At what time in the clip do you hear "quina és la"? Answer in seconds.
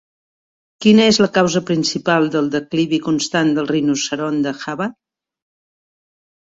0.85-1.27